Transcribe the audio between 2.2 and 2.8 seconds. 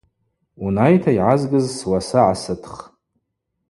гӏасытх.